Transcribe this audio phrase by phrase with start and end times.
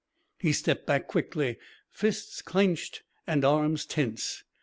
[0.39, 1.59] He stepped back quickly,
[1.91, 4.43] fists clenched and arms tense.